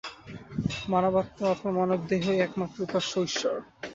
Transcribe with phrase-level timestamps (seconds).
[0.89, 3.55] মানবাত্মা অথবা মানবদেহই একমাত্র উপাস্য ঈশ্বর।